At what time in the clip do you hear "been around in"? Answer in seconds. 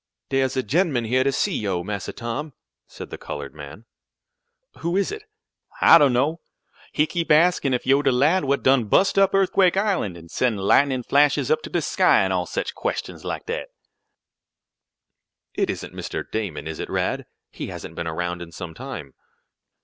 17.93-18.51